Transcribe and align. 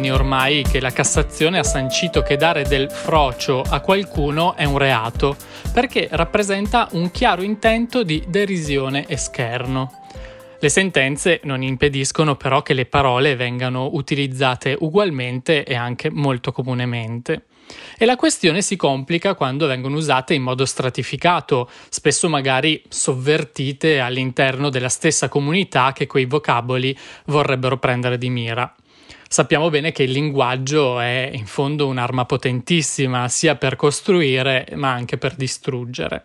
d'anni 0.00 0.10
ormai 0.10 0.62
che 0.62 0.80
la 0.80 0.92
Cassazione 0.92 1.58
ha 1.58 1.62
sancito 1.62 2.22
che 2.22 2.36
dare 2.36 2.62
del 2.62 2.90
frocio 2.90 3.60
a 3.60 3.80
qualcuno 3.80 4.56
è 4.56 4.64
un 4.64 4.78
reato, 4.78 5.36
perché 5.74 6.08
rappresenta 6.10 6.88
un 6.92 7.10
chiaro 7.10 7.42
intento 7.42 8.02
di 8.02 8.24
derisione 8.26 9.04
e 9.06 9.18
scherno. 9.18 9.92
Le 10.58 10.68
sentenze 10.70 11.40
non 11.44 11.62
impediscono 11.62 12.36
però 12.36 12.62
che 12.62 12.72
le 12.72 12.86
parole 12.86 13.36
vengano 13.36 13.90
utilizzate 13.92 14.74
ugualmente 14.80 15.64
e 15.64 15.74
anche 15.74 16.10
molto 16.10 16.50
comunemente. 16.50 17.44
E 17.98 18.04
la 18.04 18.16
questione 18.16 18.62
si 18.62 18.76
complica 18.76 19.34
quando 19.34 19.66
vengono 19.66 19.96
usate 19.96 20.32
in 20.32 20.42
modo 20.42 20.64
stratificato, 20.64 21.68
spesso 21.90 22.28
magari 22.28 22.82
sovvertite 22.88 24.00
all'interno 24.00 24.70
della 24.70 24.88
stessa 24.88 25.28
comunità 25.28 25.92
che 25.92 26.06
quei 26.06 26.24
vocaboli 26.24 26.96
vorrebbero 27.26 27.78
prendere 27.78 28.16
di 28.16 28.30
mira. 28.30 28.74
Sappiamo 29.32 29.70
bene 29.70 29.92
che 29.92 30.02
il 30.02 30.10
linguaggio 30.10 30.98
è 30.98 31.30
in 31.32 31.46
fondo 31.46 31.86
un'arma 31.86 32.24
potentissima 32.24 33.28
sia 33.28 33.54
per 33.54 33.76
costruire 33.76 34.66
ma 34.74 34.90
anche 34.90 35.18
per 35.18 35.36
distruggere. 35.36 36.24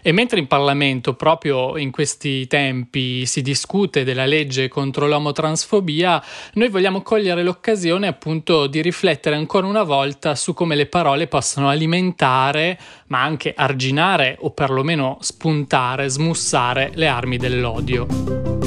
E 0.00 0.12
mentre 0.12 0.38
in 0.38 0.46
Parlamento, 0.46 1.12
proprio 1.12 1.76
in 1.76 1.90
questi 1.90 2.46
tempi, 2.46 3.26
si 3.26 3.42
discute 3.42 4.02
della 4.02 4.24
legge 4.24 4.68
contro 4.68 5.06
l'omotransfobia, 5.06 6.24
noi 6.54 6.70
vogliamo 6.70 7.02
cogliere 7.02 7.42
l'occasione 7.42 8.06
appunto 8.06 8.66
di 8.66 8.80
riflettere 8.80 9.36
ancora 9.36 9.66
una 9.66 9.82
volta 9.82 10.34
su 10.34 10.54
come 10.54 10.74
le 10.74 10.86
parole 10.86 11.26
possono 11.26 11.68
alimentare, 11.68 12.78
ma 13.08 13.22
anche 13.22 13.52
arginare 13.54 14.38
o 14.40 14.52
perlomeno 14.52 15.18
spuntare, 15.20 16.08
smussare 16.08 16.92
le 16.94 17.08
armi 17.08 17.36
dell'odio. 17.36 18.57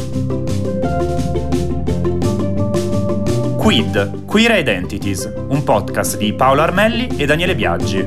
Quid, 3.72 4.25
Queer 4.25 4.58
Identities, 4.58 5.31
un 5.47 5.64
podcast 5.64 6.17
di 6.17 6.33
Paolo 6.33 6.59
Armelli 6.59 7.08
e 7.16 7.25
Daniele 7.25 7.55
Biaggi. 7.55 8.05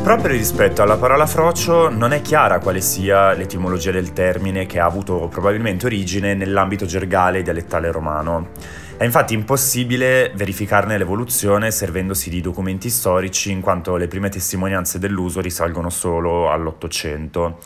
Proprio 0.00 0.30
rispetto 0.30 0.82
alla 0.82 0.98
parola 0.98 1.26
frocio 1.26 1.88
non 1.88 2.12
è 2.12 2.22
chiara 2.22 2.60
quale 2.60 2.80
sia 2.80 3.32
l'etimologia 3.32 3.90
del 3.90 4.12
termine 4.12 4.66
che 4.66 4.78
ha 4.78 4.84
avuto 4.84 5.26
probabilmente 5.26 5.86
origine 5.86 6.34
nell'ambito 6.34 6.86
gergale 6.86 7.42
dialettale 7.42 7.90
romano. 7.90 8.50
È 8.96 9.02
infatti 9.02 9.34
impossibile 9.34 10.30
verificarne 10.36 10.96
l'evoluzione 10.96 11.72
servendosi 11.72 12.30
di 12.30 12.40
documenti 12.40 12.88
storici 12.88 13.50
in 13.50 13.60
quanto 13.60 13.96
le 13.96 14.06
prime 14.06 14.28
testimonianze 14.28 15.00
dell'uso 15.00 15.40
risalgono 15.40 15.90
solo 15.90 16.52
all'Ottocento. 16.52 17.58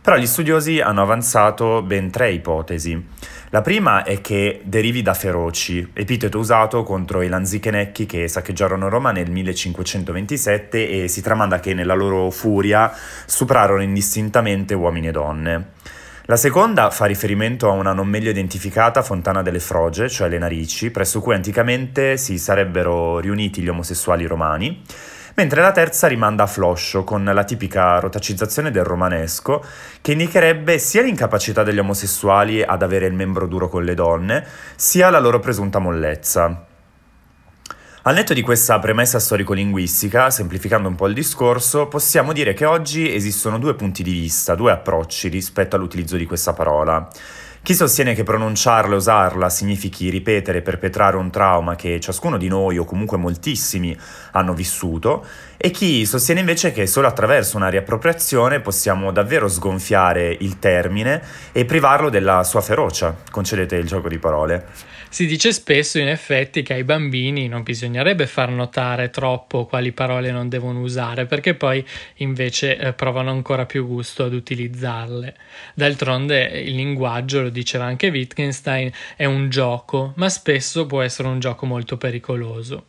Però 0.00 0.16
gli 0.16 0.26
studiosi 0.26 0.80
hanno 0.80 1.02
avanzato 1.02 1.82
ben 1.82 2.10
tre 2.10 2.32
ipotesi. 2.32 3.06
La 3.50 3.62
prima 3.62 4.04
è 4.04 4.20
che 4.20 4.60
derivi 4.64 5.00
da 5.00 5.14
feroci, 5.14 5.90
epiteto 5.94 6.38
usato 6.38 6.82
contro 6.82 7.22
i 7.22 7.28
lanzichenecchi 7.28 8.04
che 8.04 8.28
saccheggiarono 8.28 8.88
Roma 8.88 9.10
nel 9.10 9.30
1527 9.30 11.04
e 11.04 11.08
si 11.08 11.22
tramanda 11.22 11.58
che 11.58 11.72
nella 11.72 11.94
loro 11.94 12.30
furia 12.30 12.92
stuprarono 13.24 13.82
indistintamente 13.82 14.74
uomini 14.74 15.08
e 15.08 15.12
donne. 15.12 15.66
La 16.26 16.36
seconda 16.36 16.90
fa 16.90 17.06
riferimento 17.06 17.70
a 17.70 17.72
una 17.72 17.94
non 17.94 18.06
meglio 18.06 18.28
identificata 18.28 19.00
fontana 19.00 19.40
delle 19.40 19.60
Froge, 19.60 20.10
cioè 20.10 20.28
le 20.28 20.36
narici, 20.36 20.90
presso 20.90 21.20
cui 21.20 21.34
anticamente 21.34 22.18
si 22.18 22.36
sarebbero 22.36 23.18
riuniti 23.18 23.62
gli 23.62 23.68
omosessuali 23.68 24.26
romani 24.26 24.82
mentre 25.38 25.62
la 25.62 25.70
terza 25.70 26.08
rimanda 26.08 26.42
a 26.42 26.46
Floscio 26.48 27.04
con 27.04 27.22
la 27.22 27.44
tipica 27.44 28.00
rotacizzazione 28.00 28.72
del 28.72 28.82
romanesco 28.82 29.64
che 30.00 30.10
indicherebbe 30.10 30.80
sia 30.80 31.02
l'incapacità 31.02 31.62
degli 31.62 31.78
omosessuali 31.78 32.60
ad 32.60 32.82
avere 32.82 33.06
il 33.06 33.12
membro 33.12 33.46
duro 33.46 33.68
con 33.68 33.84
le 33.84 33.94
donne, 33.94 34.44
sia 34.74 35.10
la 35.10 35.20
loro 35.20 35.38
presunta 35.38 35.78
mollezza. 35.78 36.66
Al 38.02 38.14
netto 38.14 38.34
di 38.34 38.42
questa 38.42 38.80
premessa 38.80 39.20
storico-linguistica, 39.20 40.28
semplificando 40.30 40.88
un 40.88 40.96
po' 40.96 41.06
il 41.06 41.14
discorso, 41.14 41.86
possiamo 41.86 42.32
dire 42.32 42.52
che 42.52 42.64
oggi 42.64 43.14
esistono 43.14 43.60
due 43.60 43.74
punti 43.74 44.02
di 44.02 44.10
vista, 44.10 44.56
due 44.56 44.72
approcci 44.72 45.28
rispetto 45.28 45.76
all'utilizzo 45.76 46.16
di 46.16 46.26
questa 46.26 46.52
parola. 46.52 47.08
Chi 47.62 47.74
sostiene 47.74 48.14
che 48.14 48.22
pronunciarla 48.22 48.94
e 48.94 48.96
usarla 48.96 49.50
significhi 49.50 50.08
ripetere 50.08 50.58
e 50.58 50.62
perpetrare 50.62 51.16
un 51.16 51.30
trauma 51.30 51.76
che 51.76 52.00
ciascuno 52.00 52.38
di 52.38 52.48
noi 52.48 52.78
o 52.78 52.84
comunque 52.84 53.18
moltissimi 53.18 53.94
hanno 54.32 54.54
vissuto 54.54 55.26
e 55.56 55.70
chi 55.70 56.06
sostiene 56.06 56.40
invece 56.40 56.72
che 56.72 56.86
solo 56.86 57.08
attraverso 57.08 57.56
una 57.56 57.68
riappropriazione 57.68 58.60
possiamo 58.60 59.10
davvero 59.10 59.48
sgonfiare 59.48 60.34
il 60.40 60.58
termine 60.58 61.20
e 61.52 61.64
privarlo 61.66 62.08
della 62.08 62.42
sua 62.44 62.62
ferocia. 62.62 63.14
Concedete 63.30 63.76
il 63.76 63.86
gioco 63.86 64.08
di 64.08 64.18
parole. 64.18 64.64
Si 65.10 65.24
dice 65.26 65.52
spesso 65.52 65.98
in 65.98 66.06
effetti 66.06 66.62
che 66.62 66.74
ai 66.74 66.84
bambini 66.84 67.48
non 67.48 67.62
bisognerebbe 67.62 68.26
far 68.26 68.50
notare 68.50 69.08
troppo 69.08 69.64
quali 69.64 69.92
parole 69.92 70.30
non 70.30 70.50
devono 70.50 70.80
usare 70.80 71.24
perché 71.24 71.54
poi 71.54 71.84
invece 72.16 72.76
eh, 72.76 72.92
provano 72.92 73.30
ancora 73.30 73.64
più 73.64 73.86
gusto 73.86 74.24
ad 74.24 74.34
utilizzarle. 74.34 75.34
D'altronde 75.72 76.44
il 76.60 76.74
linguaggio, 76.74 77.40
lo 77.40 77.48
diceva 77.48 77.86
anche 77.86 78.08
Wittgenstein, 78.08 78.92
è 79.16 79.24
un 79.24 79.48
gioco, 79.48 80.12
ma 80.16 80.28
spesso 80.28 80.84
può 80.84 81.00
essere 81.00 81.28
un 81.28 81.38
gioco 81.40 81.64
molto 81.64 81.96
pericoloso. 81.96 82.84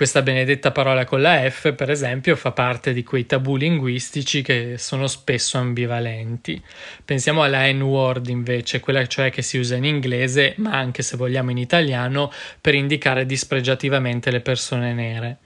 Questa 0.00 0.22
benedetta 0.22 0.70
parola 0.70 1.04
con 1.04 1.20
la 1.20 1.50
F, 1.50 1.74
per 1.74 1.90
esempio, 1.90 2.34
fa 2.34 2.52
parte 2.52 2.94
di 2.94 3.04
quei 3.04 3.26
tabù 3.26 3.56
linguistici 3.56 4.40
che 4.40 4.76
sono 4.78 5.06
spesso 5.06 5.58
ambivalenti. 5.58 6.58
Pensiamo 7.04 7.42
alla 7.42 7.70
N-word 7.70 8.28
invece, 8.28 8.80
quella 8.80 9.06
cioè 9.06 9.30
che 9.30 9.42
si 9.42 9.58
usa 9.58 9.76
in 9.76 9.84
inglese, 9.84 10.54
ma 10.56 10.72
anche 10.72 11.02
se 11.02 11.18
vogliamo 11.18 11.49
in 11.50 11.58
italiano, 11.58 12.32
per 12.60 12.74
indicare 12.74 13.26
dispregiativamente 13.26 14.30
le 14.30 14.40
persone 14.40 14.92
nere. 14.94 15.38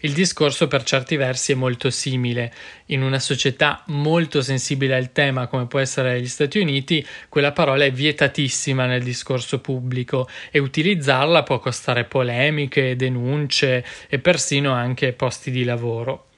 Il 0.00 0.12
discorso 0.12 0.68
per 0.68 0.82
certi 0.82 1.16
versi 1.16 1.52
è 1.52 1.54
molto 1.54 1.90
simile. 1.90 2.52
In 2.86 3.02
una 3.02 3.18
società 3.18 3.82
molto 3.86 4.42
sensibile 4.42 4.94
al 4.94 5.12
tema 5.12 5.46
come 5.46 5.66
può 5.66 5.78
essere 5.78 6.20
gli 6.20 6.28
Stati 6.28 6.58
Uniti, 6.58 7.06
quella 7.28 7.52
parola 7.52 7.84
è 7.84 7.92
vietatissima 7.92 8.86
nel 8.86 9.02
discorso 9.02 9.60
pubblico 9.60 10.28
e 10.50 10.58
utilizzarla 10.58 11.42
può 11.42 11.58
costare 11.58 12.04
polemiche, 12.04 12.96
denunce 12.96 13.84
e 14.08 14.18
persino 14.18 14.72
anche 14.72 15.12
posti 15.12 15.50
di 15.50 15.64
lavoro. 15.64 16.29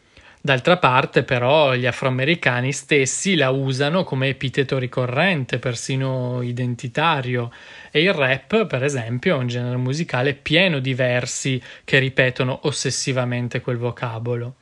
D'altra 0.45 0.77
parte, 0.77 1.23
però, 1.23 1.73
gli 1.77 1.87
afroamericani 1.87 2.73
stessi 2.73 3.37
la 3.37 3.51
usano 3.51 4.03
come 4.03 4.27
epiteto 4.27 4.77
ricorrente, 4.77 5.61
persino 5.61 6.43
identitario, 6.43 7.53
e 7.93 8.03
il 8.03 8.13
rap, 8.13 8.67
per 8.67 8.83
esempio, 8.83 9.37
è 9.37 9.39
un 9.39 9.47
genere 9.47 9.77
musicale 9.77 10.35
pieno 10.35 10.81
di 10.81 10.95
versi 10.95 11.63
che 11.85 12.01
ripetono 12.01 12.59
ossessivamente 12.65 13.61
quel 13.61 13.77
vocabolo 13.77 14.57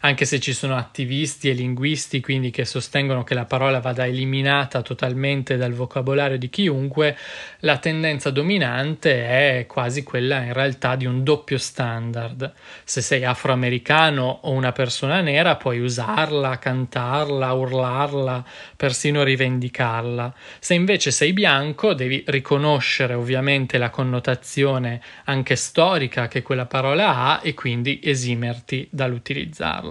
anche 0.00 0.24
se 0.24 0.40
ci 0.40 0.54
sono 0.54 0.76
attivisti 0.76 1.50
e 1.50 1.52
linguisti 1.52 2.20
quindi 2.20 2.50
che 2.50 2.64
sostengono 2.64 3.22
che 3.22 3.34
la 3.34 3.44
parola 3.44 3.80
vada 3.80 4.06
eliminata 4.06 4.80
totalmente 4.80 5.56
dal 5.58 5.72
vocabolario 5.72 6.38
di 6.38 6.48
chiunque, 6.48 7.16
la 7.60 7.76
tendenza 7.76 8.30
dominante 8.30 9.26
è 9.26 9.66
quasi 9.66 10.02
quella 10.02 10.42
in 10.42 10.54
realtà 10.54 10.96
di 10.96 11.04
un 11.04 11.22
doppio 11.22 11.58
standard. 11.58 12.52
Se 12.84 13.02
sei 13.02 13.24
afroamericano 13.24 14.40
o 14.42 14.52
una 14.52 14.72
persona 14.72 15.20
nera 15.20 15.56
puoi 15.56 15.80
usarla, 15.80 16.58
cantarla, 16.58 17.52
urlarla, 17.52 18.44
persino 18.76 19.22
rivendicarla. 19.22 20.34
Se 20.58 20.72
invece 20.72 21.10
sei 21.10 21.34
bianco 21.34 21.92
devi 21.92 22.24
riconoscere 22.26 23.12
ovviamente 23.12 23.76
la 23.76 23.90
connotazione 23.90 25.02
anche 25.24 25.56
storica 25.56 26.26
che 26.26 26.42
quella 26.42 26.66
parola 26.66 27.16
ha 27.16 27.40
e 27.42 27.52
quindi 27.52 28.00
esimerti 28.02 28.88
dall'utilizzarla. 28.90 29.89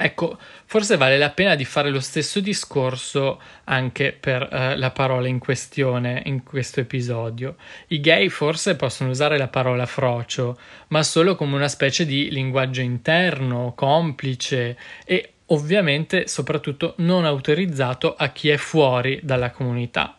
Ecco, 0.00 0.38
forse 0.64 0.96
vale 0.96 1.18
la 1.18 1.30
pena 1.30 1.56
di 1.56 1.64
fare 1.64 1.90
lo 1.90 1.98
stesso 1.98 2.38
discorso 2.38 3.40
anche 3.64 4.12
per 4.12 4.48
eh, 4.48 4.76
la 4.76 4.92
parola 4.92 5.26
in 5.26 5.40
questione 5.40 6.22
in 6.26 6.44
questo 6.44 6.78
episodio. 6.78 7.56
I 7.88 7.98
gay 7.98 8.28
forse 8.28 8.76
possono 8.76 9.10
usare 9.10 9.36
la 9.36 9.48
parola 9.48 9.86
frocio, 9.86 10.56
ma 10.88 11.02
solo 11.02 11.34
come 11.34 11.56
una 11.56 11.66
specie 11.66 12.06
di 12.06 12.30
linguaggio 12.30 12.80
interno, 12.80 13.72
complice 13.74 14.78
e 15.04 15.32
ovviamente 15.46 16.28
soprattutto 16.28 16.94
non 16.98 17.24
autorizzato 17.24 18.14
a 18.14 18.28
chi 18.28 18.50
è 18.50 18.56
fuori 18.56 19.18
dalla 19.24 19.50
comunità. 19.50 20.16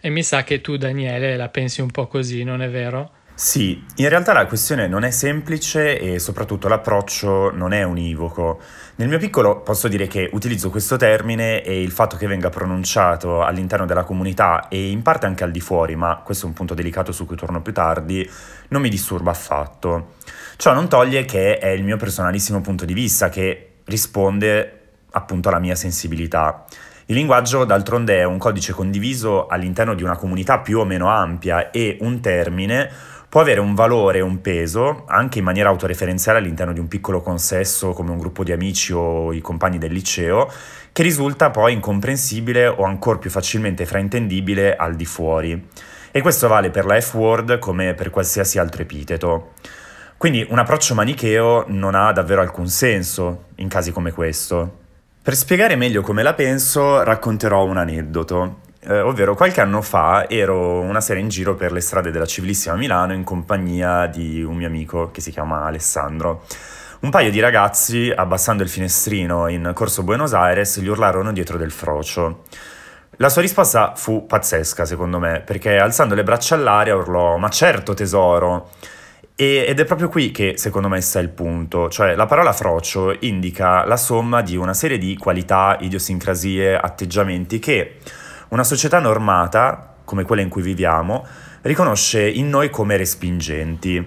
E 0.00 0.10
mi 0.10 0.24
sa 0.24 0.42
che 0.42 0.60
tu, 0.60 0.76
Daniele, 0.76 1.36
la 1.36 1.48
pensi 1.50 1.80
un 1.80 1.92
po' 1.92 2.08
così, 2.08 2.42
non 2.42 2.62
è 2.62 2.68
vero? 2.68 3.12
Sì, 3.36 3.84
in 3.96 4.08
realtà 4.08 4.32
la 4.32 4.46
questione 4.46 4.86
non 4.86 5.02
è 5.02 5.10
semplice 5.10 5.98
e 5.98 6.20
soprattutto 6.20 6.68
l'approccio 6.68 7.50
non 7.50 7.72
è 7.72 7.82
univoco. 7.82 8.60
Nel 8.94 9.08
mio 9.08 9.18
piccolo 9.18 9.60
posso 9.60 9.88
dire 9.88 10.06
che 10.06 10.30
utilizzo 10.32 10.70
questo 10.70 10.96
termine 10.96 11.60
e 11.62 11.82
il 11.82 11.90
fatto 11.90 12.16
che 12.16 12.28
venga 12.28 12.48
pronunciato 12.48 13.42
all'interno 13.42 13.86
della 13.86 14.04
comunità 14.04 14.68
e 14.68 14.88
in 14.88 15.02
parte 15.02 15.26
anche 15.26 15.42
al 15.42 15.50
di 15.50 15.58
fuori, 15.58 15.96
ma 15.96 16.22
questo 16.24 16.44
è 16.44 16.48
un 16.48 16.54
punto 16.54 16.74
delicato 16.74 17.10
su 17.10 17.26
cui 17.26 17.34
torno 17.34 17.60
più 17.60 17.72
tardi, 17.72 18.28
non 18.68 18.80
mi 18.80 18.88
disturba 18.88 19.32
affatto. 19.32 20.12
Ciò 20.54 20.72
non 20.72 20.88
toglie 20.88 21.24
che 21.24 21.58
è 21.58 21.70
il 21.70 21.82
mio 21.82 21.96
personalissimo 21.96 22.60
punto 22.60 22.84
di 22.84 22.94
vista 22.94 23.30
che 23.30 23.78
risponde 23.86 24.80
appunto 25.10 25.48
alla 25.48 25.58
mia 25.58 25.74
sensibilità. 25.74 26.64
Il 27.06 27.16
linguaggio, 27.16 27.66
d'altronde, 27.66 28.16
è 28.16 28.24
un 28.24 28.38
codice 28.38 28.72
condiviso 28.72 29.46
all'interno 29.46 29.94
di 29.94 30.02
una 30.02 30.16
comunità 30.16 30.60
più 30.60 30.78
o 30.78 30.86
meno 30.86 31.08
ampia 31.08 31.70
e 31.70 31.98
un 32.00 32.20
termine 32.20 32.90
può 33.28 33.42
avere 33.42 33.60
un 33.60 33.74
valore 33.74 34.18
e 34.18 34.22
un 34.22 34.40
peso 34.40 35.04
anche 35.06 35.40
in 35.40 35.44
maniera 35.44 35.68
autoreferenziale 35.68 36.38
all'interno 36.38 36.72
di 36.72 36.78
un 36.78 36.88
piccolo 36.88 37.20
consesso 37.20 37.90
come 37.90 38.12
un 38.12 38.18
gruppo 38.18 38.42
di 38.42 38.52
amici 38.52 38.94
o 38.94 39.34
i 39.34 39.42
compagni 39.42 39.76
del 39.76 39.92
liceo, 39.92 40.50
che 40.92 41.02
risulta 41.02 41.50
poi 41.50 41.74
incomprensibile 41.74 42.68
o 42.68 42.84
ancora 42.84 43.18
più 43.18 43.28
facilmente 43.28 43.84
fraintendibile 43.84 44.74
al 44.74 44.94
di 44.94 45.04
fuori. 45.04 45.68
E 46.10 46.20
questo 46.22 46.48
vale 46.48 46.70
per 46.70 46.86
la 46.86 46.98
F-word 46.98 47.58
come 47.58 47.92
per 47.92 48.08
qualsiasi 48.08 48.58
altro 48.58 48.80
epiteto. 48.80 49.54
Quindi 50.16 50.46
un 50.48 50.58
approccio 50.58 50.94
manicheo 50.94 51.64
non 51.68 51.94
ha 51.94 52.12
davvero 52.12 52.40
alcun 52.40 52.68
senso 52.68 53.46
in 53.56 53.68
casi 53.68 53.92
come 53.92 54.12
questo. 54.12 54.83
Per 55.24 55.34
spiegare 55.34 55.74
meglio 55.74 56.02
come 56.02 56.22
la 56.22 56.34
penso, 56.34 57.02
racconterò 57.02 57.64
un 57.64 57.78
aneddoto. 57.78 58.58
Eh, 58.80 59.00
ovvero 59.00 59.34
qualche 59.34 59.62
anno 59.62 59.80
fa 59.80 60.28
ero 60.28 60.80
una 60.80 61.00
sera 61.00 61.18
in 61.18 61.28
giro 61.28 61.54
per 61.54 61.72
le 61.72 61.80
strade 61.80 62.10
della 62.10 62.26
civilissima 62.26 62.74
Milano 62.74 63.14
in 63.14 63.24
compagnia 63.24 64.04
di 64.06 64.42
un 64.42 64.54
mio 64.54 64.66
amico 64.66 65.10
che 65.10 65.22
si 65.22 65.30
chiama 65.30 65.64
Alessandro. 65.64 66.44
Un 67.00 67.08
paio 67.08 67.30
di 67.30 67.40
ragazzi, 67.40 68.12
abbassando 68.14 68.62
il 68.62 68.68
finestrino 68.68 69.48
in 69.48 69.70
Corso 69.72 70.02
Buenos 70.02 70.34
Aires, 70.34 70.78
gli 70.78 70.88
urlarono 70.88 71.32
dietro 71.32 71.56
del 71.56 71.70
frocio. 71.70 72.42
La 73.16 73.30
sua 73.30 73.40
risposta 73.40 73.94
fu 73.96 74.26
pazzesca, 74.26 74.84
secondo 74.84 75.18
me, 75.18 75.40
perché 75.40 75.78
alzando 75.78 76.14
le 76.14 76.22
braccia 76.22 76.54
all'aria 76.54 76.94
urlò: 76.94 77.38
Ma 77.38 77.48
certo, 77.48 77.94
tesoro! 77.94 78.68
Ed 79.36 79.80
è 79.80 79.84
proprio 79.84 80.08
qui 80.08 80.30
che 80.30 80.54
secondo 80.58 80.88
me 80.88 81.00
sta 81.00 81.18
il 81.18 81.28
punto, 81.28 81.88
cioè 81.88 82.14
la 82.14 82.26
parola 82.26 82.52
frocio 82.52 83.16
indica 83.18 83.84
la 83.84 83.96
somma 83.96 84.42
di 84.42 84.56
una 84.56 84.74
serie 84.74 84.96
di 84.96 85.16
qualità, 85.16 85.76
idiosincrasie, 85.80 86.76
atteggiamenti 86.76 87.58
che 87.58 87.96
una 88.50 88.62
società 88.62 89.00
normata, 89.00 89.96
come 90.04 90.22
quella 90.22 90.42
in 90.42 90.48
cui 90.48 90.62
viviamo, 90.62 91.26
riconosce 91.62 92.30
in 92.30 92.48
noi 92.48 92.70
come 92.70 92.96
respingenti. 92.96 94.06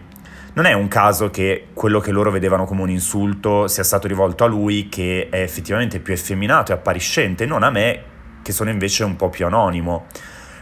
Non 0.53 0.63
è 0.63 0.71
un 0.71 0.88
caso 0.88 1.30
che 1.30 1.68
quello 1.73 2.00
che 2.00 2.12
loro 2.12 2.31
vedevano 2.31 2.63
come 2.63 2.83
un 2.83 2.89
insulto 2.89 3.68
sia 3.68 3.83
stato 3.83 4.07
rivolto 4.07 4.45
a 4.45 4.47
lui, 4.47 4.88
che 4.88 5.27
è 5.30 5.41
effettivamente 5.41 6.00
più 6.00 6.13
effeminato 6.13 6.71
e 6.71 6.75
appariscente, 6.75 7.45
non 7.45 7.63
a 7.63 7.69
me, 7.69 8.01
che 8.41 8.53
sono 8.53 8.69
invece 8.69 9.03
un 9.03 9.18
po' 9.18 9.30
più 9.30 9.45
anonimo. 9.45 10.06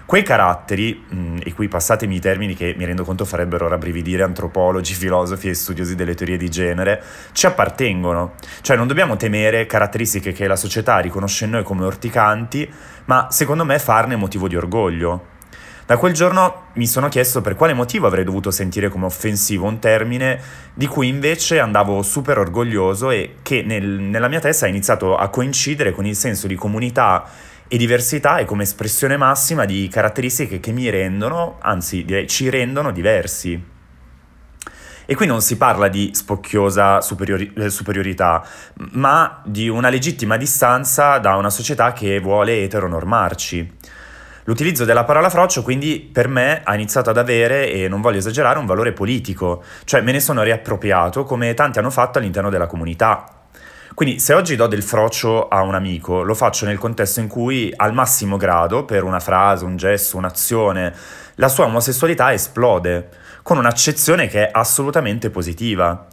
Quei 0.06 0.22
caratteri, 0.22 1.04
mh, 1.10 1.38
e 1.44 1.54
qui 1.54 1.68
passatemi 1.68 2.18
i 2.18 2.20
termini 2.20 2.54
che 2.54 2.76
mi 2.78 2.86
rendo 2.86 3.04
conto 3.04 3.26
farebbero 3.26 3.68
rabbrividire 3.68 4.22
antropologi, 4.22 4.94
filosofi 4.96 5.50
e 5.50 5.56
studiosi 5.56 5.96
delle 5.96 6.14
teorie 6.14 6.38
di 6.38 6.48
genere, 6.48 7.02
ci 7.32 7.48
appartengono. 7.48 8.34
Cioè 8.62 8.78
non 8.78 8.86
dobbiamo 8.86 9.16
temere 9.18 9.66
caratteristiche 9.66 10.32
che 10.32 10.46
la 10.46 10.56
società 10.56 11.00
riconosce 11.00 11.46
in 11.46 11.52
noi 11.52 11.64
come 11.64 11.86
orticanti, 11.86 12.72
ma 13.06 13.30
secondo 13.32 13.66
me 13.66 13.80
farne 13.80 14.16
motivo 14.16 14.48
di 14.48 14.56
orgoglio. 14.56 15.34
Da 15.88 15.98
quel 15.98 16.14
giorno 16.14 16.64
mi 16.74 16.88
sono 16.88 17.10
chiesto 17.10 17.42
per 17.42 17.56
quale 17.56 17.74
motivo 17.74 18.08
avrei 18.08 18.24
dovuto 18.24 18.50
sentire 18.50 18.90
come 18.90 19.06
offensivo 19.06 19.68
un 19.68 19.78
termine 19.78 20.40
di 20.74 20.88
cui 20.88 21.08
invece 21.08 21.60
andavo 21.60 22.02
super 22.02 22.40
orgoglioso 22.40 23.12
e 23.12 23.36
che 23.44 23.62
nel, 23.64 23.88
nella 23.88 24.28
mia 24.28 24.40
testa 24.40 24.66
ha 24.66 24.70
iniziato 24.70 25.16
a 25.16 25.30
coincidere 25.30 25.92
con 25.92 26.06
il 26.08 26.16
senso 26.16 26.48
di 26.48 26.56
comunità 26.56 27.30
e 27.76 27.78
diversità 27.78 28.38
è 28.38 28.46
come 28.46 28.64
espressione 28.64 29.18
massima 29.18 29.66
di 29.66 29.90
caratteristiche 29.92 30.62
che 30.62 30.72
mi 30.72 30.90
rendono, 30.90 31.58
anzi 31.60 32.06
direi 32.06 32.26
ci 32.26 32.50
rendono 32.50 32.94
diversi. 32.94 33.62
E 35.06 35.14
qui 35.14 35.26
non 35.26 35.42
si 35.42 35.58
parla 35.58 35.90
di 35.90 36.12
spocchiosa 36.14 37.02
superiori- 37.02 37.52
eh, 37.54 37.70
superiorità, 37.70 38.42
ma 38.92 39.42
di 39.44 39.68
una 39.68 39.90
legittima 39.90 40.38
distanza 40.38 41.18
da 41.18 41.36
una 41.36 41.50
società 41.50 41.92
che 41.92 42.18
vuole 42.22 42.64
eteronormarci. 42.64 43.74
L'utilizzo 44.46 44.86
della 44.86 45.04
parola 45.04 45.30
froccio 45.30 45.62
quindi 45.62 46.00
per 46.00 46.30
me 46.30 46.62
ha 46.64 46.74
iniziato 46.76 47.10
ad 47.10 47.18
avere, 47.18 47.70
e 47.70 47.90
non 47.90 48.00
voglio 48.00 48.20
esagerare, 48.20 48.58
un 48.58 48.66
valore 48.66 48.94
politico, 48.94 49.62
cioè 49.84 50.00
me 50.00 50.14
ne 50.14 50.22
sono 50.22 50.44
riappropriato 50.44 51.26
come 51.26 51.54
tanti 51.54 51.80
hanno 51.80 51.90
fatto 51.90 52.20
all'interno 52.20 52.50
della 52.50 52.68
comunità, 52.68 53.35
quindi 53.96 54.20
se 54.20 54.34
oggi 54.34 54.58
do 54.58 54.68
del 54.68 54.84
frocio 54.84 55.48
a 55.48 55.62
un 55.62 55.74
amico, 55.74 56.22
lo 56.22 56.36
faccio 56.36 56.66
nel 56.66 56.78
contesto 56.78 57.22
in 57.22 57.30
cui 57.30 57.74
al 57.74 57.94
massimo 57.94 58.36
grado, 58.36 58.84
per 58.84 59.04
una 59.04 59.22
frase, 59.22 59.64
un 59.64 59.78
gesto, 59.78 60.18
un'azione, 60.18 60.94
la 61.36 61.48
sua 61.48 61.66
omosessualità 61.66 62.34
esplode, 62.34 63.10
con 63.42 63.58
un'accezione 63.58 64.28
che 64.28 64.48
è 64.48 64.52
assolutamente 64.52 65.30
positiva. 65.30 66.08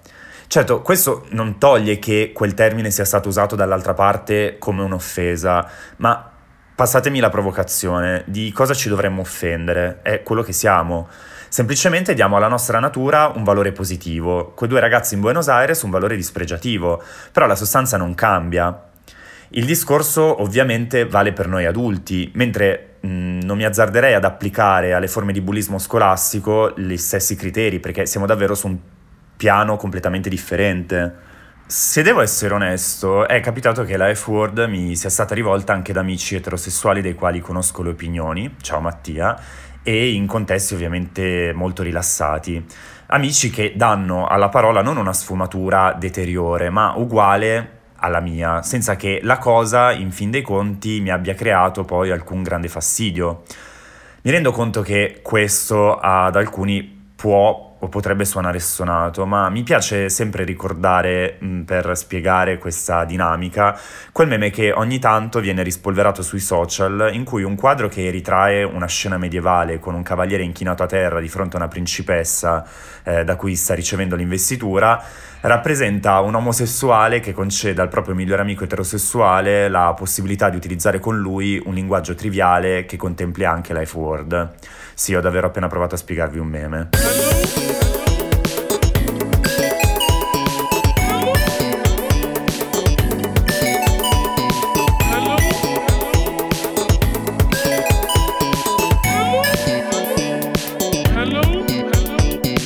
Certo, 0.46 0.80
questo 0.80 1.26
non 1.30 1.58
toglie 1.58 1.98
che 1.98 2.30
quel 2.32 2.54
termine 2.54 2.92
sia 2.92 3.04
stato 3.04 3.28
usato 3.28 3.56
dall'altra 3.56 3.94
parte 3.94 4.58
come 4.58 4.82
un'offesa, 4.82 5.68
ma 5.96 6.31
passatemi 6.74 7.20
la 7.20 7.28
provocazione, 7.28 8.22
di 8.26 8.50
cosa 8.52 8.74
ci 8.74 8.88
dovremmo 8.88 9.20
offendere? 9.20 10.00
È 10.02 10.22
quello 10.22 10.42
che 10.42 10.52
siamo. 10.52 11.08
Semplicemente 11.48 12.14
diamo 12.14 12.36
alla 12.36 12.48
nostra 12.48 12.78
natura 12.78 13.30
un 13.34 13.44
valore 13.44 13.72
positivo, 13.72 14.52
quei 14.56 14.70
due 14.70 14.80
ragazzi 14.80 15.14
in 15.14 15.20
Buenos 15.20 15.48
Aires 15.48 15.82
un 15.82 15.90
valore 15.90 16.16
dispregiativo, 16.16 17.02
però 17.30 17.46
la 17.46 17.56
sostanza 17.56 17.98
non 17.98 18.14
cambia. 18.14 18.88
Il 19.50 19.66
discorso 19.66 20.40
ovviamente 20.40 21.04
vale 21.04 21.34
per 21.34 21.48
noi 21.48 21.66
adulti, 21.66 22.30
mentre 22.36 22.94
mh, 23.00 23.40
non 23.42 23.58
mi 23.58 23.64
azzarderei 23.64 24.14
ad 24.14 24.24
applicare 24.24 24.94
alle 24.94 25.08
forme 25.08 25.34
di 25.34 25.42
bullismo 25.42 25.78
scolastico 25.78 26.72
gli 26.74 26.96
stessi 26.96 27.36
criteri, 27.36 27.78
perché 27.80 28.06
siamo 28.06 28.24
davvero 28.24 28.54
su 28.54 28.68
un 28.68 28.78
piano 29.36 29.76
completamente 29.76 30.30
differente. 30.30 31.30
Se 31.74 32.02
devo 32.02 32.20
essere 32.20 32.52
onesto, 32.52 33.26
è 33.26 33.40
capitato 33.40 33.82
che 33.84 33.96
la 33.96 34.14
F-word 34.14 34.66
mi 34.68 34.94
sia 34.94 35.08
stata 35.08 35.34
rivolta 35.34 35.72
anche 35.72 35.94
da 35.94 36.00
amici 36.00 36.34
eterosessuali 36.34 37.00
dei 37.00 37.14
quali 37.14 37.40
conosco 37.40 37.80
le 37.82 37.88
opinioni, 37.88 38.56
ciao 38.60 38.80
Mattia, 38.80 39.40
e 39.82 40.12
in 40.12 40.26
contesti 40.26 40.74
ovviamente 40.74 41.50
molto 41.54 41.82
rilassati. 41.82 42.62
Amici 43.06 43.48
che 43.48 43.72
danno 43.74 44.26
alla 44.26 44.50
parola 44.50 44.82
non 44.82 44.98
una 44.98 45.14
sfumatura 45.14 45.96
deteriore, 45.98 46.68
ma 46.68 46.92
uguale 46.94 47.78
alla 47.96 48.20
mia, 48.20 48.60
senza 48.60 48.94
che 48.96 49.20
la 49.22 49.38
cosa, 49.38 49.92
in 49.92 50.10
fin 50.10 50.30
dei 50.30 50.42
conti, 50.42 51.00
mi 51.00 51.08
abbia 51.08 51.32
creato 51.32 51.86
poi 51.86 52.10
alcun 52.10 52.42
grande 52.42 52.68
fastidio. 52.68 53.44
Mi 54.20 54.30
rendo 54.30 54.52
conto 54.52 54.82
che 54.82 55.20
questo 55.22 55.96
ad 55.96 56.36
alcuni 56.36 57.14
può 57.16 57.71
o 57.84 57.88
potrebbe 57.88 58.24
suonare 58.24 58.60
stonato, 58.60 59.26
ma 59.26 59.48
mi 59.48 59.64
piace 59.64 60.08
sempre 60.08 60.44
ricordare, 60.44 61.36
mh, 61.40 61.46
mm, 61.46 61.62
per 61.62 61.96
spiegare 61.96 62.58
questa 62.58 63.04
dinamica, 63.04 63.78
quel 64.12 64.28
meme 64.28 64.50
che 64.50 64.72
ogni 64.72 65.00
tanto 65.00 65.40
viene 65.40 65.64
rispolverato 65.64 66.22
sui 66.22 66.38
social, 66.38 67.10
in 67.12 67.24
cui 67.24 67.42
un 67.42 67.56
quadro 67.56 67.88
che 67.88 68.08
ritrae 68.10 68.62
una 68.62 68.86
scena 68.86 69.18
medievale 69.18 69.80
con 69.80 69.94
un 69.94 70.02
cavaliere 70.02 70.44
inchinato 70.44 70.84
a 70.84 70.86
terra 70.86 71.20
di 71.20 71.28
fronte 71.28 71.56
a 71.56 71.58
una 71.58 71.68
principessa 71.68 72.64
eh, 73.02 73.24
da 73.24 73.34
cui 73.34 73.56
sta 73.56 73.74
ricevendo 73.74 74.14
l'investitura, 74.14 75.02
rappresenta 75.40 76.20
un 76.20 76.36
omosessuale 76.36 77.18
che 77.18 77.32
concede 77.32 77.82
al 77.82 77.88
proprio 77.88 78.14
migliore 78.14 78.42
amico 78.42 78.62
eterosessuale 78.62 79.68
la 79.68 79.92
possibilità 79.96 80.48
di 80.50 80.56
utilizzare 80.56 81.00
con 81.00 81.18
lui 81.18 81.60
un 81.64 81.74
linguaggio 81.74 82.14
triviale 82.14 82.84
che 82.84 82.96
contempli 82.96 83.44
anche 83.44 83.72
word. 83.94 84.50
Sì, 84.94 85.14
ho 85.14 85.20
davvero 85.20 85.48
appena 85.48 85.66
provato 85.66 85.96
a 85.96 85.98
spiegarvi 85.98 86.38
un 86.38 86.46
meme. 86.46 86.88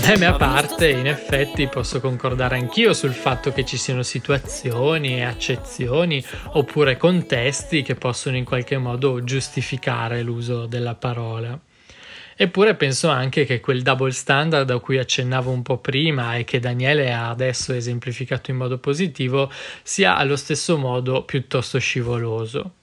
Meme 0.07 0.27
a 0.27 0.35
parte, 0.35 0.89
in 0.91 1.09
effetti 1.09 1.67
posso 1.67 1.99
concordare 1.99 2.57
anch'io 2.57 2.93
sul 2.93 3.13
fatto 3.13 3.51
che 3.51 3.65
ci 3.65 3.77
siano 3.77 4.05
situazioni 4.05 5.17
e 5.17 5.25
accezioni 5.25 6.25
oppure 6.53 6.97
contesti 6.97 7.83
che 7.83 7.97
possono 7.97 8.37
in 8.37 8.45
qualche 8.45 8.79
modo 8.79 9.25
giustificare 9.25 10.23
l'uso 10.23 10.67
della 10.67 10.95
parola. 10.95 11.59
Eppure 12.37 12.77
penso 12.77 13.09
anche 13.09 13.45
che 13.47 13.59
quel 13.59 13.83
double 13.83 14.13
standard 14.13 14.71
a 14.71 14.79
cui 14.79 14.99
accennavo 14.99 15.51
un 15.51 15.63
po' 15.63 15.79
prima 15.79 16.37
e 16.37 16.45
che 16.45 16.61
Daniele 16.61 17.13
ha 17.13 17.29
adesso 17.29 17.73
esemplificato 17.73 18.53
in 18.53 18.59
modo 18.59 18.79
positivo 18.79 19.51
sia 19.83 20.17
allo 20.17 20.37
stesso 20.37 20.79
modo 20.79 21.25
piuttosto 21.25 21.81
scivoloso. 21.81 22.75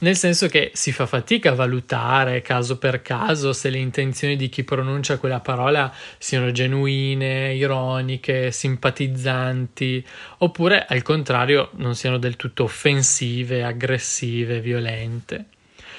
Nel 0.00 0.16
senso 0.16 0.48
che 0.48 0.72
si 0.74 0.92
fa 0.92 1.06
fatica 1.06 1.50
a 1.50 1.54
valutare 1.54 2.42
caso 2.42 2.78
per 2.78 3.00
caso 3.00 3.52
se 3.52 3.70
le 3.70 3.78
intenzioni 3.78 4.36
di 4.36 4.48
chi 4.48 4.64
pronuncia 4.64 5.18
quella 5.18 5.40
parola 5.40 5.92
siano 6.18 6.50
genuine, 6.50 7.54
ironiche, 7.54 8.50
simpatizzanti, 8.50 10.04
oppure 10.38 10.84
al 10.86 11.02
contrario 11.02 11.70
non 11.76 11.94
siano 11.94 12.18
del 12.18 12.36
tutto 12.36 12.64
offensive, 12.64 13.62
aggressive, 13.62 14.60
violente. 14.60 15.46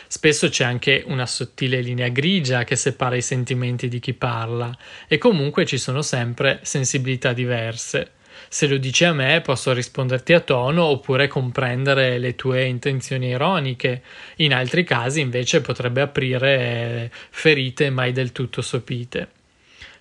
Spesso 0.07 0.49
c'è 0.49 0.63
anche 0.63 1.03
una 1.07 1.25
sottile 1.25 1.81
linea 1.81 2.09
grigia 2.09 2.63
che 2.63 2.75
separa 2.75 3.15
i 3.15 3.21
sentimenti 3.21 3.87
di 3.87 3.99
chi 3.99 4.13
parla 4.13 4.75
e 5.07 5.17
comunque 5.17 5.65
ci 5.65 5.77
sono 5.77 6.01
sempre 6.01 6.59
sensibilità 6.61 7.33
diverse. 7.33 8.11
Se 8.47 8.67
lo 8.67 8.77
dici 8.77 9.03
a 9.05 9.13
me 9.13 9.41
posso 9.41 9.73
risponderti 9.73 10.33
a 10.33 10.39
tono 10.39 10.83
oppure 10.85 11.27
comprendere 11.27 12.17
le 12.17 12.35
tue 12.35 12.65
intenzioni 12.65 13.27
ironiche. 13.27 14.01
In 14.37 14.53
altri 14.53 14.83
casi 14.83 15.21
invece 15.21 15.61
potrebbe 15.61 16.01
aprire 16.01 17.11
ferite 17.29 17.89
mai 17.89 18.11
del 18.11 18.31
tutto 18.31 18.61
sopite. 18.61 19.27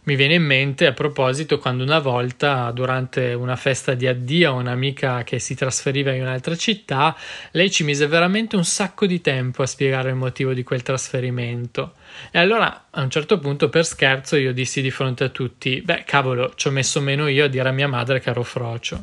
Mi 0.06 0.16
viene 0.16 0.34
in 0.34 0.42
mente 0.42 0.84
a 0.84 0.92
proposito 0.92 1.58
quando 1.58 1.82
una 1.82 1.98
volta 1.98 2.70
durante 2.72 3.32
una 3.32 3.56
festa 3.56 3.94
di 3.94 4.06
addio 4.06 4.50
a 4.50 4.52
un'amica 4.52 5.24
che 5.24 5.38
si 5.38 5.54
trasferiva 5.54 6.12
in 6.12 6.20
un'altra 6.20 6.54
città, 6.56 7.16
lei 7.52 7.70
ci 7.70 7.84
mise 7.84 8.06
veramente 8.06 8.54
un 8.54 8.66
sacco 8.66 9.06
di 9.06 9.22
tempo 9.22 9.62
a 9.62 9.66
spiegare 9.66 10.10
il 10.10 10.16
motivo 10.16 10.52
di 10.52 10.62
quel 10.62 10.82
trasferimento. 10.82 11.94
E 12.30 12.38
allora 12.38 12.88
a 12.90 13.00
un 13.00 13.08
certo 13.08 13.38
punto 13.38 13.70
per 13.70 13.86
scherzo 13.86 14.36
io 14.36 14.52
dissi 14.52 14.82
di 14.82 14.90
fronte 14.90 15.24
a 15.24 15.30
tutti, 15.30 15.80
beh 15.80 16.04
cavolo, 16.04 16.52
ci 16.54 16.68
ho 16.68 16.70
messo 16.70 17.00
meno 17.00 17.26
io 17.26 17.46
a 17.46 17.48
dire 17.48 17.66
a 17.66 17.72
mia 17.72 17.88
madre 17.88 18.20
che 18.20 18.28
ero 18.28 18.42
frocio. 18.42 19.02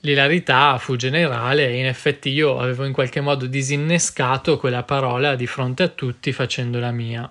L'ilarità 0.00 0.78
fu 0.78 0.96
generale 0.96 1.68
e 1.68 1.76
in 1.76 1.86
effetti 1.86 2.30
io 2.30 2.58
avevo 2.58 2.86
in 2.86 2.94
qualche 2.94 3.20
modo 3.20 3.44
disinnescato 3.44 4.56
quella 4.56 4.84
parola 4.84 5.34
di 5.34 5.46
fronte 5.46 5.82
a 5.82 5.88
tutti 5.88 6.32
facendola 6.32 6.90
mia. 6.92 7.30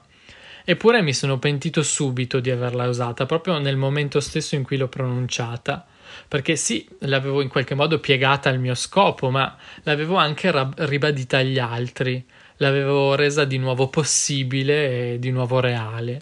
Eppure 0.70 1.02
mi 1.02 1.14
sono 1.14 1.40
pentito 1.40 1.82
subito 1.82 2.42
di 2.42 2.52
averla 2.52 2.90
usata, 2.90 3.26
proprio 3.26 3.58
nel 3.58 3.78
momento 3.78 4.20
stesso 4.20 4.56
in 4.56 4.64
cui 4.64 4.76
l'ho 4.76 4.90
pronunciata. 4.90 5.86
Perché 6.28 6.58
sì, 6.58 6.86
l'avevo 7.00 7.42
in 7.42 7.48
qualche 7.48 7.74
modo 7.74 8.02
piegata 8.02 8.50
al 8.50 8.60
mio 8.60 8.76
scopo, 8.76 9.30
ma 9.30 9.56
l'avevo 9.84 10.18
anche 10.18 10.52
rab- 10.52 10.78
ribadita 10.80 11.38
agli 11.38 11.58
altri, 11.58 12.22
l'avevo 12.58 13.16
resa 13.16 13.46
di 13.46 13.58
nuovo 13.58 13.88
possibile 13.88 15.14
e 15.14 15.20
di 15.20 15.32
nuovo 15.32 15.62
reale. 15.62 16.20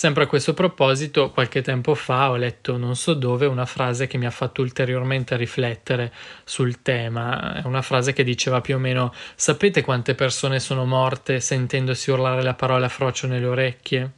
Sempre 0.00 0.24
a 0.24 0.26
questo 0.26 0.54
proposito, 0.54 1.30
qualche 1.30 1.60
tempo 1.60 1.94
fa 1.94 2.30
ho 2.30 2.36
letto 2.36 2.78
non 2.78 2.96
so 2.96 3.12
dove 3.12 3.44
una 3.44 3.66
frase 3.66 4.06
che 4.06 4.16
mi 4.16 4.24
ha 4.24 4.30
fatto 4.30 4.62
ulteriormente 4.62 5.36
riflettere 5.36 6.10
sul 6.42 6.80
tema. 6.80 7.60
È 7.60 7.66
una 7.66 7.82
frase 7.82 8.14
che 8.14 8.24
diceva 8.24 8.62
più 8.62 8.76
o 8.76 8.78
meno: 8.78 9.12
Sapete 9.34 9.82
quante 9.82 10.14
persone 10.14 10.58
sono 10.58 10.86
morte 10.86 11.38
sentendosi 11.40 12.10
urlare 12.10 12.42
la 12.42 12.54
parola 12.54 12.88
frocio 12.88 13.26
nelle 13.26 13.44
orecchie? 13.44 14.10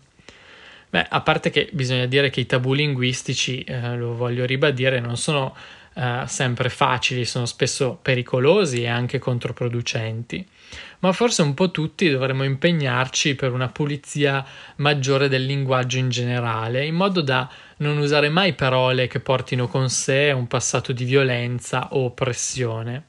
Beh, 0.89 1.05
a 1.09 1.21
parte 1.21 1.51
che 1.51 1.69
bisogna 1.73 2.07
dire 2.07 2.31
che 2.31 2.39
i 2.39 2.47
tabù 2.47 2.75
linguistici, 2.75 3.65
eh, 3.65 3.97
lo 3.97 4.15
voglio 4.15 4.45
ribadire, 4.45 5.01
non 5.01 5.17
sono 5.17 5.53
eh, 5.95 6.23
sempre 6.27 6.69
facili, 6.69 7.25
sono 7.25 7.47
spesso 7.47 7.99
pericolosi 8.01 8.83
e 8.83 8.89
anche 8.89 9.19
controproducenti 9.19 10.47
ma 11.01 11.13
forse 11.13 11.43
un 11.43 11.55
po' 11.55 11.71
tutti 11.71 12.09
dovremmo 12.09 12.45
impegnarci 12.45 13.35
per 13.35 13.53
una 13.53 13.69
pulizia 13.69 14.45
maggiore 14.77 15.29
del 15.29 15.45
linguaggio 15.45 15.99
in 15.99 16.09
generale, 16.09 16.87
in 16.87 16.95
modo 16.95 17.21
da 17.21 17.49
non 17.79 17.99
usare 17.99 18.29
mai 18.29 18.55
parole 18.55 19.09
che 19.09 19.21
portino 19.21 19.67
con 19.67 19.91
sé 19.91 20.33
un 20.35 20.47
passato 20.47 20.93
di 20.93 21.05
violenza 21.05 21.89
o 21.93 22.05
oppressione. 22.05 23.07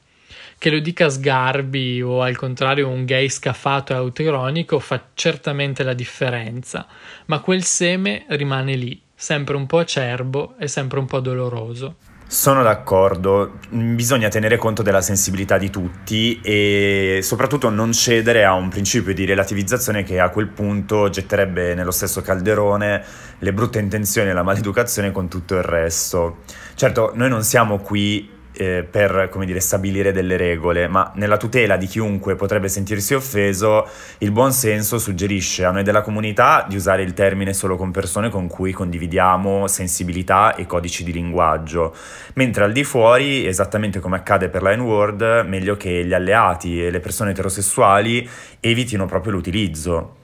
Che 0.57 0.69
lo 0.69 0.79
dica 0.79 1.09
Sgarbi 1.09 2.01
o 2.01 2.21
al 2.21 2.35
contrario 2.35 2.87
un 2.87 3.05
gay 3.05 3.29
scafato 3.29 3.93
e 3.93 3.97
autoironico 3.97 4.79
fa 4.79 5.09
certamente 5.13 5.83
la 5.83 5.93
differenza, 5.93 6.87
ma 7.25 7.39
quel 7.41 7.63
seme 7.63 8.25
rimane 8.29 8.75
lì, 8.75 8.99
sempre 9.13 9.55
un 9.55 9.67
po' 9.67 9.79
acerbo 9.79 10.55
e 10.57 10.67
sempre 10.67 10.99
un 10.99 11.05
po' 11.05 11.19
doloroso. 11.19 11.97
Sono 12.33 12.63
d'accordo, 12.63 13.59
bisogna 13.69 14.27
tenere 14.27 14.57
conto 14.57 14.81
della 14.81 15.01
sensibilità 15.01 15.59
di 15.59 15.69
tutti 15.69 16.41
e 16.41 17.19
soprattutto 17.21 17.69
non 17.69 17.93
cedere 17.93 18.43
a 18.43 18.53
un 18.53 18.69
principio 18.69 19.13
di 19.13 19.23
relativizzazione 19.23 20.01
che 20.01 20.19
a 20.19 20.29
quel 20.29 20.47
punto 20.47 21.11
getterebbe 21.11 21.75
nello 21.75 21.91
stesso 21.91 22.23
calderone 22.23 23.03
le 23.37 23.53
brutte 23.53 23.77
intenzioni 23.77 24.31
e 24.31 24.33
la 24.33 24.41
maleducazione 24.41 25.11
con 25.11 25.27
tutto 25.27 25.53
il 25.53 25.61
resto. 25.61 26.37
Certo, 26.73 27.11
noi 27.13 27.29
non 27.29 27.43
siamo 27.43 27.77
qui 27.77 28.27
eh, 28.55 28.85
per 28.89 29.29
dire, 29.45 29.59
stabilire 29.59 30.11
delle 30.11 30.37
regole, 30.37 30.87
ma 30.87 31.11
nella 31.15 31.37
tutela 31.37 31.77
di 31.77 31.87
chiunque 31.87 32.35
potrebbe 32.35 32.67
sentirsi 32.67 33.13
offeso, 33.13 33.87
il 34.19 34.31
buon 34.31 34.51
senso 34.51 34.97
suggerisce 34.97 35.65
a 35.65 35.71
noi 35.71 35.83
della 35.83 36.01
comunità 36.01 36.65
di 36.67 36.75
usare 36.75 37.03
il 37.03 37.13
termine 37.13 37.53
solo 37.53 37.75
con 37.75 37.91
persone 37.91 38.29
con 38.29 38.47
cui 38.47 38.71
condividiamo 38.71 39.67
sensibilità 39.67 40.55
e 40.55 40.65
codici 40.65 41.03
di 41.03 41.11
linguaggio, 41.11 41.95
mentre 42.35 42.63
al 42.63 42.71
di 42.71 42.83
fuori, 42.83 43.45
esattamente 43.45 43.99
come 43.99 44.17
accade 44.17 44.49
per 44.49 44.61
la 44.61 44.75
N-word, 44.75 45.45
meglio 45.47 45.75
che 45.75 46.05
gli 46.05 46.13
alleati 46.13 46.83
e 46.83 46.91
le 46.91 46.99
persone 46.99 47.31
eterosessuali 47.31 48.27
evitino 48.59 49.05
proprio 49.05 49.33
l'utilizzo. 49.33 50.21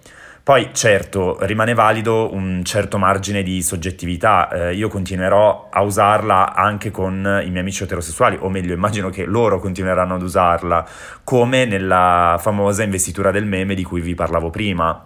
Poi 0.50 0.72
certo 0.74 1.38
rimane 1.42 1.76
valido 1.76 2.34
un 2.34 2.64
certo 2.64 2.98
margine 2.98 3.44
di 3.44 3.62
soggettività, 3.62 4.50
eh, 4.50 4.74
io 4.74 4.88
continuerò 4.88 5.70
a 5.72 5.84
usarla 5.84 6.56
anche 6.56 6.90
con 6.90 7.18
i 7.46 7.50
miei 7.50 7.60
amici 7.60 7.84
eterosessuali, 7.84 8.36
o 8.40 8.50
meglio 8.50 8.74
immagino 8.74 9.12
che 9.12 9.26
loro 9.26 9.60
continueranno 9.60 10.16
ad 10.16 10.24
usarla, 10.24 10.84
come 11.24 11.66
nella 11.66 12.40
famosa 12.42 12.82
investitura 12.82 13.30
del 13.30 13.46
meme 13.46 13.76
di 13.76 13.84
cui 13.84 14.02
vi 14.02 14.16
parlavo 14.16 14.50
prima. 14.50 15.06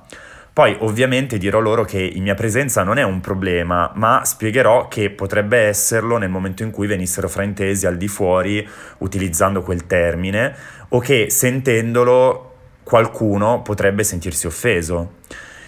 Poi 0.54 0.78
ovviamente 0.80 1.38
dirò 1.38 1.60
loro 1.60 1.84
che 1.84 2.00
in 2.00 2.24
mia 2.24 2.36
presenza 2.36 2.84
non 2.84 2.98
è 2.98 3.04
un 3.04 3.20
problema, 3.20 3.92
ma 3.96 4.22
spiegherò 4.24 4.88
che 4.88 5.10
potrebbe 5.10 5.58
esserlo 5.58 6.16
nel 6.16 6.30
momento 6.30 6.64
in 6.64 6.72
cui 6.72 6.88
venissero 6.88 7.28
fraintesi 7.28 7.86
al 7.86 7.98
di 7.98 8.08
fuori 8.08 8.66
utilizzando 9.00 9.62
quel 9.62 9.88
termine 9.88 10.56
o 10.88 11.00
che 11.00 11.30
sentendolo 11.30 12.53
qualcuno 12.84 13.62
potrebbe 13.62 14.04
sentirsi 14.04 14.48
offeso. 14.48 15.14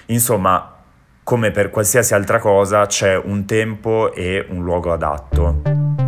Insomma, 0.08 0.74
come 1.24 1.52
per 1.52 1.70
qualsiasi 1.72 2.14
altra 2.14 2.40
cosa, 2.40 2.86
c'è 2.86 3.18
un 3.18 3.46
tempo 3.46 4.14
e 4.14 4.46
un 4.50 4.64
luogo 4.64 4.94
adatto. 4.94 6.05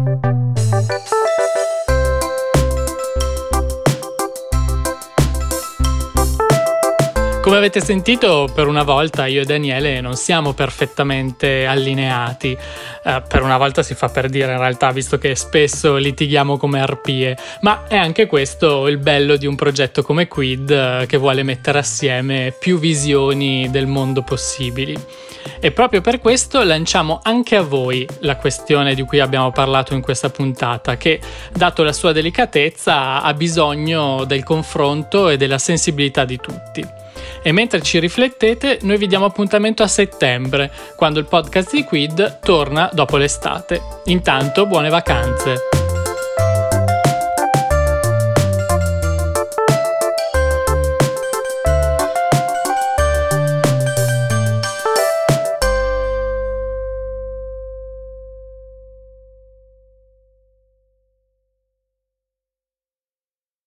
Come 7.48 7.60
avete 7.60 7.80
sentito, 7.80 8.51
per 8.54 8.68
una 8.68 8.84
volta 8.84 9.25
io 9.25 9.42
e 9.42 9.46
Daniele 9.46 10.01
non 10.01 10.18
siamo 10.18 10.51
perfettamente 10.51 11.66
allineati. 11.66 12.51
Eh, 12.51 13.24
per 13.25 13.42
una 13.42 13.58
volta 13.58 13.84
si 13.84 13.96
fa 13.96 14.10
per 14.10 14.27
dire 14.27 14.51
in 14.51 14.58
realtà, 14.58 14.92
visto 14.92 15.18
che 15.18 15.34
spesso 15.34 15.96
litighiamo 15.96 16.58
come 16.58 16.82
arpie, 16.82 17.38
ma 17.62 17.86
è 17.88 17.96
anche 17.96 18.25
questo 18.25 18.89
il 18.89 18.98
bello 18.98 19.38
di 19.38 19.46
un 19.46 19.56
progetto 19.56 20.01
come 20.01 20.27
Quid 20.27 20.70
eh, 20.70 21.06
che 21.08 21.16
vuole 21.16 21.44
mettere 21.44 21.80
assieme 21.80 22.54
più 22.60 22.80
visioni 22.80 23.70
del 23.72 23.88
mondo 23.88 24.24
possibili. 24.24 25.00
E 25.62 25.72
proprio 25.72 26.01
per 26.01 26.20
questo 26.20 26.62
lanciamo 26.66 27.22
anche 27.24 27.56
a 27.56 27.62
voi 27.62 28.06
la 28.20 28.36
questione 28.36 28.94
di 28.94 29.04
cui 29.04 29.22
abbiamo 29.22 29.51
parlato 29.51 29.94
in 29.94 30.01
questa 30.01 30.30
puntata, 30.30 30.98
che, 30.98 31.22
dato 31.54 31.84
la 31.84 31.94
sua 31.94 32.12
delicatezza, 32.12 33.22
ha 33.22 33.34
bisogno 33.34 34.25
del 34.25 34.44
confronto 34.44 35.30
e 35.30 35.38
della 35.38 35.58
sensibilità 35.58 36.25
di 36.25 36.38
tutti. 36.42 37.06
E 37.48 37.54
mentre 37.54 37.82
ci 37.82 37.98
riflettete, 38.00 38.80
noi 38.82 38.98
vi 38.98 39.08
diamo 39.08 39.24
appuntamento 39.24 39.82
a 39.82 39.88
settembre, 39.88 40.70
quando 40.98 41.20
il 41.20 41.27
podcast 41.27 41.74
di 41.74 41.86
Quid 41.86 42.39
torna 42.42 42.89
dopo 42.92 43.16
l'estate. 43.16 43.80
Intanto, 44.08 44.66
buone 44.66 44.89
vacanze! 44.89 45.76